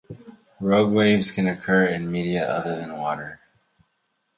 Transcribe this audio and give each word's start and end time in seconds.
Rogue 0.59 0.91
waves 0.93 1.29
can 1.29 1.47
occur 1.47 1.85
in 1.85 2.11
media 2.11 2.43
other 2.49 2.75
than 2.75 2.97
water. 2.97 3.39